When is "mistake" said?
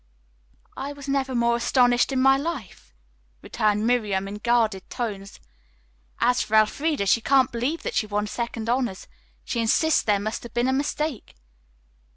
10.73-11.35